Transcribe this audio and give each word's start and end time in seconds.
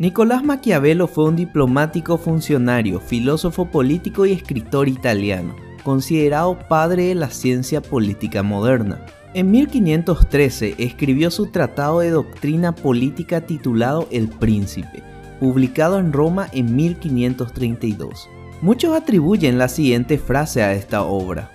Nicolás 0.00 0.42
Maquiavelo 0.42 1.06
fue 1.06 1.24
un 1.24 1.36
diplomático 1.36 2.16
funcionario, 2.16 3.00
filósofo 3.00 3.66
político 3.66 4.24
y 4.24 4.32
escritor 4.32 4.88
italiano, 4.88 5.54
considerado 5.82 6.58
padre 6.58 7.08
de 7.08 7.14
la 7.14 7.28
ciencia 7.28 7.82
política 7.82 8.42
moderna. 8.42 9.04
En 9.34 9.50
1513 9.50 10.76
escribió 10.78 11.30
su 11.30 11.48
tratado 11.48 12.00
de 12.00 12.12
doctrina 12.12 12.74
política 12.74 13.42
titulado 13.42 14.08
El 14.10 14.30
Príncipe, 14.30 15.02
publicado 15.38 15.98
en 15.98 16.14
Roma 16.14 16.48
en 16.50 16.74
1532. 16.74 18.30
Muchos 18.62 18.96
atribuyen 18.96 19.58
la 19.58 19.68
siguiente 19.68 20.16
frase 20.16 20.62
a 20.62 20.72
esta 20.72 21.02
obra. 21.02 21.50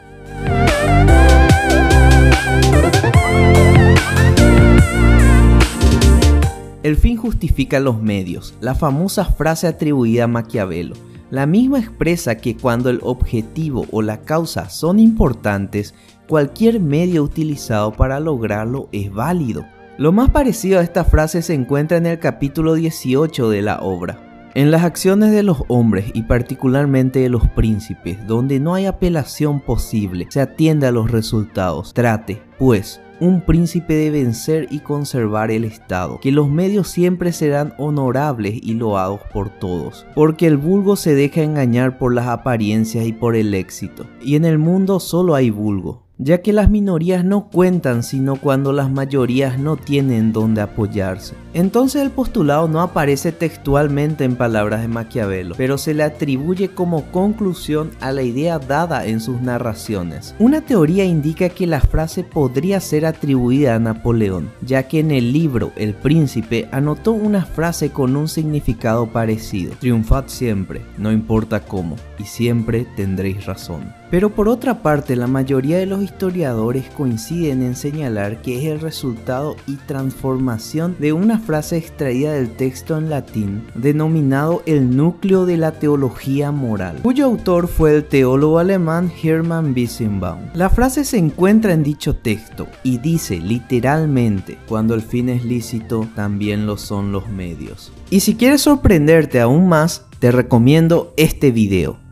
El 6.85 6.97
fin 6.97 7.17
justifica 7.17 7.79
los 7.79 7.99
medios, 7.99 8.53
la 8.61 8.75
famosa 8.75 9.25
frase 9.25 9.65
atribuida 9.65 10.25
a 10.25 10.27
Maquiavelo. 10.27 10.93
La 11.31 11.47
misma 11.47 11.79
expresa 11.79 12.37
que 12.37 12.55
cuando 12.55 12.91
el 12.91 12.99
objetivo 13.01 13.87
o 13.91 14.03
la 14.03 14.21
causa 14.21 14.69
son 14.69 14.99
importantes, 14.99 15.95
cualquier 16.27 16.79
medio 16.79 17.23
utilizado 17.23 17.91
para 17.91 18.19
lograrlo 18.19 18.87
es 18.91 19.11
válido. 19.11 19.65
Lo 19.97 20.11
más 20.11 20.29
parecido 20.29 20.77
a 20.79 20.83
esta 20.83 21.03
frase 21.05 21.41
se 21.41 21.55
encuentra 21.55 21.97
en 21.97 22.05
el 22.05 22.19
capítulo 22.19 22.75
18 22.75 23.49
de 23.49 23.63
la 23.63 23.79
obra. 23.79 24.51
En 24.53 24.69
las 24.69 24.83
acciones 24.83 25.31
de 25.31 25.41
los 25.41 25.63
hombres 25.67 26.11
y 26.13 26.21
particularmente 26.21 27.17
de 27.17 27.29
los 27.29 27.47
príncipes, 27.49 28.27
donde 28.27 28.59
no 28.59 28.75
hay 28.75 28.85
apelación 28.85 29.59
posible, 29.59 30.27
se 30.29 30.39
atiende 30.39 30.85
a 30.85 30.91
los 30.91 31.09
resultados. 31.09 31.95
Trate, 31.95 32.43
pues, 32.59 33.01
un 33.19 33.41
príncipe 33.41 33.93
debe 33.95 34.23
vencer 34.23 34.67
y 34.69 34.79
conservar 34.79 35.51
el 35.51 35.63
Estado, 35.63 36.19
que 36.19 36.31
los 36.31 36.49
medios 36.49 36.87
siempre 36.87 37.31
serán 37.31 37.73
honorables 37.77 38.59
y 38.61 38.73
loados 38.73 39.21
por 39.33 39.49
todos, 39.49 40.05
porque 40.15 40.47
el 40.47 40.57
vulgo 40.57 40.95
se 40.95 41.15
deja 41.15 41.41
engañar 41.41 41.97
por 41.97 42.13
las 42.13 42.27
apariencias 42.27 43.05
y 43.05 43.13
por 43.13 43.35
el 43.35 43.53
éxito, 43.53 44.05
y 44.21 44.35
en 44.35 44.45
el 44.45 44.57
mundo 44.57 44.99
solo 44.99 45.35
hay 45.35 45.49
vulgo, 45.49 46.04
ya 46.17 46.41
que 46.41 46.53
las 46.53 46.69
minorías 46.69 47.25
no 47.25 47.49
cuentan 47.49 48.03
sino 48.03 48.35
cuando 48.35 48.71
las 48.71 48.91
mayorías 48.91 49.59
no 49.59 49.77
tienen 49.77 50.31
donde 50.31 50.61
apoyarse. 50.61 51.35
Entonces 51.53 52.01
el 52.01 52.11
postulado 52.11 52.67
no 52.67 52.81
aparece 52.81 53.31
textualmente 53.31 54.23
en 54.23 54.35
palabras 54.35 54.81
de 54.81 54.87
Maquiavelo, 54.87 55.55
pero 55.57 55.77
se 55.77 55.93
le 55.93 56.03
atribuye 56.03 56.69
como 56.69 57.11
conclusión 57.11 57.91
a 58.01 58.11
la 58.11 58.23
idea 58.23 58.59
dada 58.59 59.05
en 59.05 59.19
sus 59.19 59.41
narraciones. 59.41 60.35
Una 60.39 60.61
teoría 60.61 61.05
indica 61.05 61.49
que 61.49 61.67
la 61.67 61.79
frase 61.79 62.23
podría 62.23 62.79
ser 62.79 63.05
atribuida 63.05 63.75
a 63.75 63.79
Napoleón, 63.79 64.51
ya 64.61 64.87
que 64.87 64.99
en 64.99 65.11
el 65.11 65.31
libro 65.31 65.71
El 65.75 65.93
Príncipe 65.93 66.67
anotó 66.71 67.13
una 67.13 67.45
frase 67.45 67.91
con 67.91 68.15
un 68.15 68.27
significado 68.27 69.07
parecido. 69.07 69.73
Triunfad 69.79 70.25
siempre, 70.27 70.81
no 70.97 71.11
importa 71.11 71.61
cómo, 71.61 71.95
y 72.19 72.23
siempre 72.23 72.85
tendréis 72.95 73.45
razón. 73.45 73.93
Pero 74.11 74.29
por 74.29 74.47
otra 74.47 74.81
parte, 74.81 75.15
la 75.15 75.27
mayoría 75.27 75.77
de 75.77 75.85
los 75.85 76.01
historiadores 76.05 76.85
coinciden 76.89 77.61
en 77.61 77.75
señalar 77.75 78.41
que 78.41 78.59
es 78.59 78.65
el 78.65 78.79
resultado 78.79 79.55
y 79.67 79.75
transformación 79.75 80.95
de 80.99 81.11
una 81.11 81.39
frase 81.39 81.77
extraída 81.77 82.33
del 82.33 82.51
texto 82.51 82.97
en 82.97 83.09
latín 83.09 83.63
denominado 83.75 84.63
el 84.65 84.95
núcleo 84.95 85.45
de 85.45 85.57
la 85.57 85.73
teología 85.73 86.51
moral, 86.51 86.99
cuyo 87.03 87.25
autor 87.25 87.67
fue 87.67 87.95
el 87.95 88.05
teólogo 88.05 88.59
alemán 88.59 89.11
Hermann 89.21 89.73
Wissenbaum. 89.75 90.39
La 90.53 90.69
frase 90.69 91.03
se 91.03 91.17
encuentra 91.17 91.73
en 91.73 91.83
dicho 91.83 92.15
texto 92.15 92.67
y 92.83 92.99
dice 92.99 93.37
literalmente, 93.37 94.57
cuando 94.67 94.93
el 94.93 95.01
fin 95.01 95.29
es 95.29 95.43
lícito, 95.43 96.07
también 96.15 96.65
lo 96.65 96.77
son 96.77 97.11
los 97.11 97.27
medios. 97.27 97.91
Y 98.09 98.21
si 98.21 98.35
quieres 98.35 98.61
sorprenderte 98.61 99.41
aún 99.41 99.67
más, 99.67 100.05
te 100.19 100.31
recomiendo 100.31 101.13
este 101.17 101.51
video. 101.51 102.04